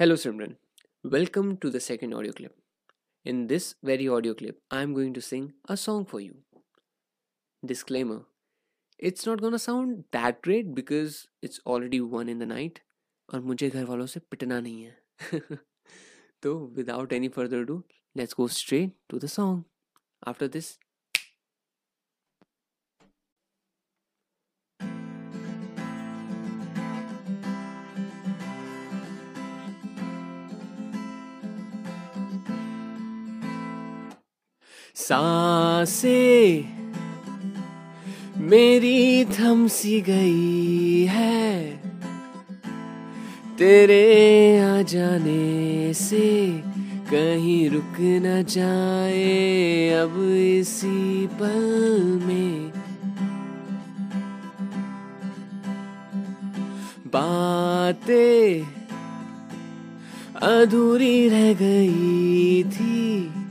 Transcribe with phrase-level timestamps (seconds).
[0.00, 0.54] Hello Simran,
[1.02, 2.54] welcome to the second audio clip.
[3.24, 6.36] In this very audio clip, I am going to sing a song for you.
[7.66, 8.26] Disclaimer
[8.98, 12.78] It's not gonna sound that great because it's already one in the night
[13.34, 15.58] और मुझे घर वालों से पिटना नहीं है
[16.42, 19.64] तो without any further ado, let's go straight to the song.
[20.24, 20.78] After this,
[34.95, 36.65] सांसे
[38.37, 41.61] मेरी थम सी गई है।
[43.57, 44.03] तेरे
[44.59, 46.47] आ जाने से
[47.11, 52.71] कहीं रुक न जाए। अब इसी पल में
[57.07, 58.63] बातें
[60.43, 63.42] अधूरी रह गई थी।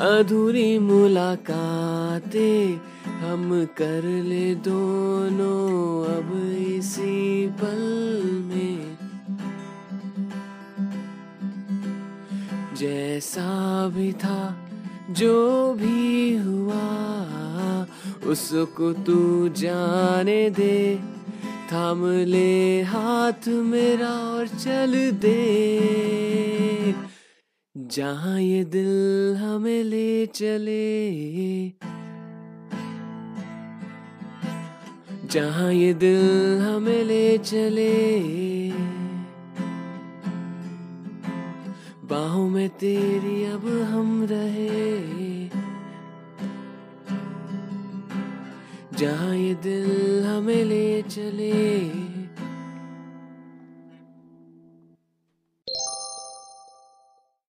[0.00, 2.80] अधूरी मुलाकातें
[3.18, 8.96] हम कर ले दोनों अब इसी पल में।
[12.76, 14.66] जैसा भी था,
[15.10, 17.06] जो भी हुआ,
[18.30, 21.00] उसको तू जाने दे।
[21.72, 26.25] थाम ले हाथ मेरा और चल दे।
[27.90, 31.68] जहाँ ये दिल हमें ले चले।
[35.30, 38.10] जहाँ ये दिल हमें ले चले।
[42.04, 45.48] बाहों में तेरी अब हम रहे।
[48.98, 51.76] जहाँ ये दिल हमें ले चले।